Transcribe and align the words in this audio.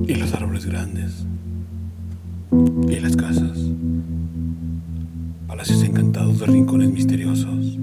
y 0.05 0.15
los 0.17 0.35
árboles 0.35 0.67
grandes, 0.67 1.25
y 2.89 2.99
las 2.99 3.15
casas, 3.15 3.57
palacios 5.47 5.85
encantados 5.85 6.41
de 6.41 6.47
rincones 6.47 6.91
misteriosos. 6.91 7.79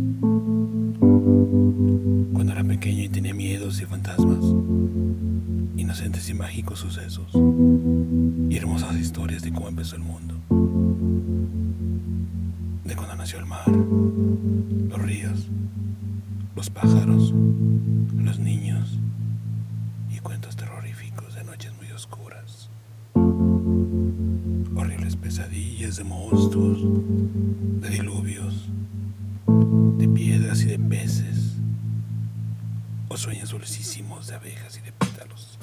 Cuando 2.33 2.51
era 2.51 2.65
pequeño 2.65 3.03
y 3.03 3.07
tenía 3.07 3.33
miedos 3.33 3.79
y 3.79 3.85
fantasmas, 3.85 4.43
inocentes 5.77 6.29
y 6.29 6.33
mágicos 6.33 6.79
sucesos, 6.79 7.31
y 8.49 8.57
hermosas 8.57 8.97
historias 8.97 9.43
de 9.43 9.53
cómo 9.53 9.69
empezó 9.69 9.96
el 9.96 10.01
mundo, 10.01 10.35
de 12.86 12.96
cuando 12.96 13.15
nació 13.15 13.40
el 13.40 13.46
mar, 13.46 13.67
los 13.67 15.02
ríos, 15.02 15.47
los 16.55 16.70
pájaros, 16.70 17.34
los 18.16 18.39
niños 18.39 18.99
y 20.09 20.20
cuentos 20.20 20.55
terroríficos 20.55 21.34
de 21.34 21.43
noches 21.43 21.73
muy 21.77 21.91
oscuras. 21.91 22.70
Horribles 24.76 25.16
pesadillas 25.16 25.95
de 25.98 26.03
monstruos, 26.03 26.79
de 27.81 27.90
diluvios, 27.90 28.70
de 29.98 30.07
piedras 30.07 30.62
y 30.62 30.65
de 30.65 30.77
peces, 30.77 31.55
o 33.07 33.17
sueños 33.17 33.49
dulcísimos 33.49 34.27
de 34.27 34.35
abejas 34.35 34.77
y 34.77 34.81
de 34.81 34.91
pétalos. 34.91 35.57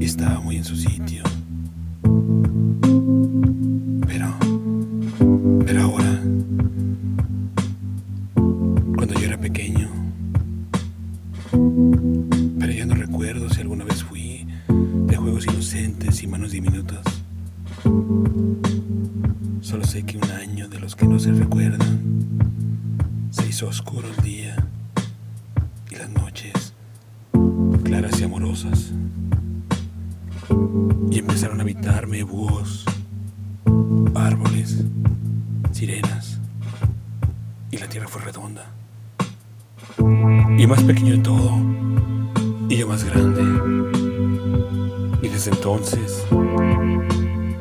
Estaba 0.00 0.40
muy 0.40 0.56
en 0.56 0.64
su 0.64 0.76
sitio. 0.76 1.22
Pero, 4.06 4.34
pero 5.66 5.82
ahora, 5.82 6.20
cuando 8.34 9.14
yo 9.14 9.26
era 9.26 9.38
pequeño, 9.38 9.88
pero 12.60 12.72
ya 12.72 12.86
no 12.86 12.94
recuerdo 12.94 13.48
si 13.50 13.60
alguna 13.60 13.84
vez 13.84 14.04
fui 14.04 14.46
de 15.06 15.16
juegos 15.16 15.46
inocentes 15.46 16.22
y 16.22 16.26
manos 16.26 16.52
diminutas. 16.52 17.04
Solo 19.60 19.84
sé 19.84 20.04
que 20.04 20.18
un 20.18 20.30
año 20.30 20.68
de 20.68 20.78
los 20.78 20.94
que 20.94 21.06
no 21.06 21.18
se 21.18 21.32
recuerdan 21.32 22.00
se 23.30 23.48
hizo 23.48 23.66
oscuro 23.66 24.06
el 24.16 24.24
día 24.24 24.56
y 25.90 25.96
las 25.96 26.10
noches 26.10 26.72
claras 27.82 28.20
y 28.20 28.24
amorosas. 28.24 28.92
Y 31.10 31.18
empezaron 31.18 31.60
a 31.60 31.62
habitarme 31.62 32.22
búhos, 32.22 32.84
árboles, 34.14 34.84
sirenas. 35.72 36.38
Y 37.70 37.78
la 37.78 37.88
tierra 37.88 38.08
fue 38.08 38.22
redonda. 38.22 38.66
Y 40.58 40.66
más 40.66 40.82
pequeño 40.82 41.12
de 41.12 41.18
todo. 41.18 41.50
Y 42.68 42.76
yo 42.76 42.88
más 42.88 43.04
grande. 43.04 43.42
Y 45.22 45.28
desde 45.28 45.50
entonces 45.50 46.24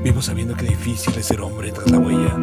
vivo 0.03 0.21
sabiendo 0.21 0.55
que 0.55 0.65
difícil 0.65 1.13
es 1.17 1.27
ser 1.27 1.39
hombre 1.39 1.71
tras 1.71 1.89
la 1.89 1.97
huella 1.97 2.35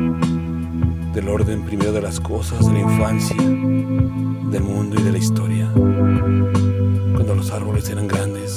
del 1.12 1.28
orden 1.28 1.62
primero 1.62 1.92
de 1.92 2.00
las 2.00 2.18
cosas, 2.18 2.66
de 2.66 2.72
la 2.72 2.80
infancia, 2.80 3.36
del 3.36 4.62
mundo 4.62 4.98
y 4.98 5.02
de 5.02 5.12
la 5.12 5.18
historia. 5.18 5.70
Cuando 5.74 7.34
los 7.34 7.50
árboles 7.50 7.88
eran 7.90 8.08
grandes, 8.08 8.49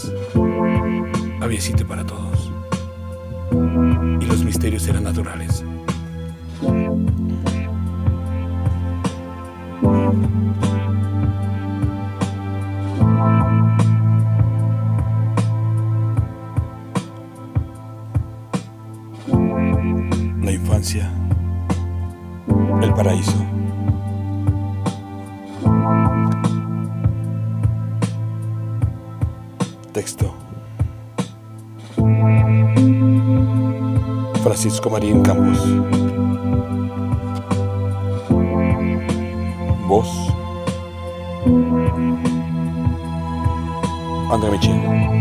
para 1.86 2.04
todos. 2.04 2.52
Y 4.20 4.26
los 4.26 4.44
misterios 4.44 4.88
eran 4.88 5.04
naturales. 5.04 5.64
La 20.42 20.52
infancia, 20.52 21.12
el 22.82 22.94
paraíso. 22.96 23.46
Texto. 29.94 30.43
Francisco 34.44 34.90
Marín 34.90 35.22
Campos. 35.24 35.58
Voz. 39.88 40.10
André 44.32 44.52
Michel. 44.52 45.14